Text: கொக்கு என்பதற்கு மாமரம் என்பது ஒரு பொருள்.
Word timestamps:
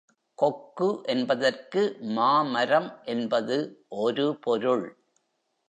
கொக்கு 0.39 0.87
என்பதற்கு 1.03 1.81
மாமரம் 2.01 2.89
என்பது 3.05 3.57
ஒரு 3.89 4.37
பொருள். 4.39 4.85